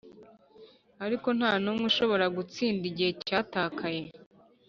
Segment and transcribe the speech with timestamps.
[1.05, 4.01] ariko ntanumwe ushobora gutsinda igihe cyatakaye.